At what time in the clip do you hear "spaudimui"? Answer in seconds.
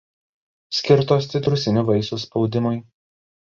2.27-2.83